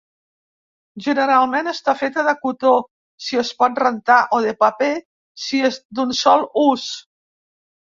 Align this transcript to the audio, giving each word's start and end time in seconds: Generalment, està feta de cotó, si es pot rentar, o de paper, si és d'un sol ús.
Generalment, 1.07 1.69
està 1.71 1.95
feta 1.99 2.23
de 2.29 2.33
cotó, 2.45 2.71
si 3.27 3.39
es 3.43 3.53
pot 3.61 3.79
rentar, 3.85 4.17
o 4.39 4.41
de 4.47 4.55
paper, 4.65 4.91
si 5.45 5.63
és 5.71 5.81
d'un 6.01 6.19
sol 6.25 6.51
ús. 6.67 6.91